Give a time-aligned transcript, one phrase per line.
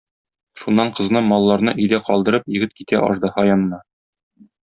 [0.61, 3.83] Шуннан кызны, малларны өйдә калдырып, егет китә аждаһа янына.